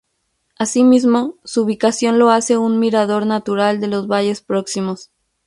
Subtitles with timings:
[0.57, 5.11] Asimismo, su ubicación lo hace un mirador natural de los valles próximos.